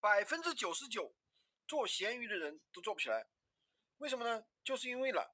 [0.00, 1.14] 百分之九十九
[1.66, 3.26] 做闲鱼的人都做不起来，
[3.98, 4.44] 为什么呢？
[4.62, 5.28] 就是因为懒，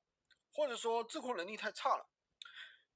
[0.52, 2.08] 或者说自控能力太差了。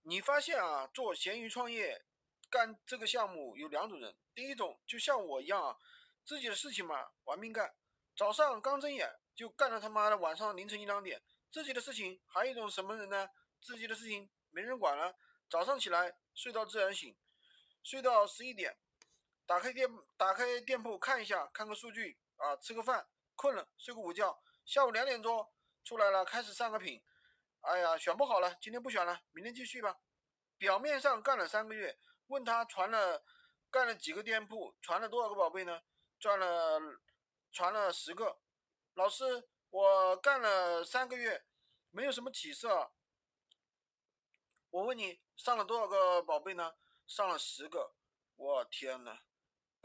[0.03, 2.05] 你发现啊，做闲鱼创业
[2.49, 5.77] 干这个项目有两种人，第一种就像我一样啊，
[6.25, 7.75] 自己的事情嘛玩命干，
[8.17, 11.23] 早上刚睁眼就干到他妈的晚上凌晨一两点，
[11.53, 12.19] 自己的事情。
[12.27, 13.29] 还有一种什么人呢？
[13.61, 15.15] 自己的事情没人管了，
[15.51, 17.15] 早上起来睡到自然醒，
[17.83, 18.79] 睡到十一点，
[19.49, 19.89] 打开店
[20.19, 25.51] 打开店铺看一下，看个数据啊，吃个饭，困了睡个午觉，下午两点钟
[25.83, 27.03] 出来了，开始上个品。
[27.63, 29.97] 哎呀，选不好了，今天不选了，明天继续吧。
[30.59, 33.25] 表面上干了三个月，问他传了
[33.71, 35.81] 干了几个店铺，传了多少个宝贝呢？
[36.21, 36.79] 赚了
[37.51, 38.43] 传了十个。
[38.93, 41.47] 老师，我干了三个月，
[41.91, 42.93] 没有什么起色。
[44.69, 46.75] 我问你，上了多少个宝贝呢？
[47.07, 47.95] 上了十个。
[48.37, 49.19] 我天呐，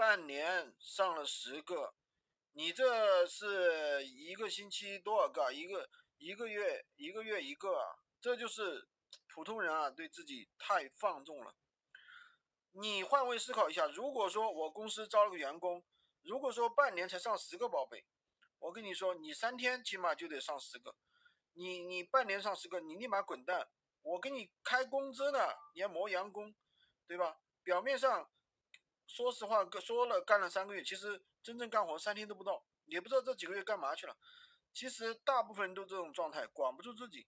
[0.04, 1.96] 半年上了十个，
[2.52, 5.50] 你这是一个星期多少个？
[5.54, 5.90] 一个。
[6.18, 8.90] 一个月一个月一个啊，这就是
[9.30, 11.56] 普通人啊，对自己太放纵了。
[12.74, 15.82] 你换位思考一下，如果说我公司招了个员工，
[16.22, 18.06] 如果说半年才上十个宝贝，
[18.60, 20.94] 我跟你说，你三天起码就得上十个，
[21.54, 23.70] 你你半年上十个，你立马滚蛋，
[24.02, 25.40] 我给你开工资呢，
[25.74, 26.54] 你还磨洋工，
[27.08, 27.38] 对吧？
[27.64, 28.30] 表面上
[29.14, 34.18] 说实话说了干了三个月，其实真正干活三天都不到，也不知道这几个月干嘛去了。
[34.74, 37.28] 其实大部分人都这种状态，管不住自己。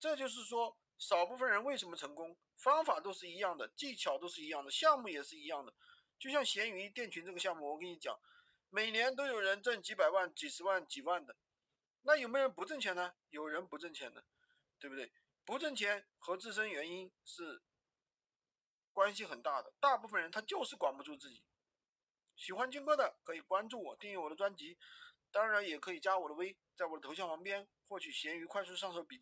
[0.00, 2.36] 这就是说，少部分人为什么成功？
[2.56, 5.72] 方法都是一样的，技巧都是一样的，项目也是一样的。
[6.18, 8.18] 就像闲鱼店群这个项目，我跟你讲，
[8.70, 11.36] 每年都有人挣几百万、几十万、几万的。
[12.02, 13.14] 那有没有人不挣钱呢？
[13.30, 14.24] 有人不挣钱的，
[14.80, 15.12] 对不对？
[15.44, 17.62] 不挣钱和自身原因是
[18.92, 19.72] 关系很大的。
[19.80, 21.42] 大部分人他就是管不住自己。
[22.36, 24.78] 喜欢军哥的可以关注我，订阅我的专辑。
[25.30, 29.20] 当然也可以加我的微，在我的头像旁边获取闲鱼快速上手笔记。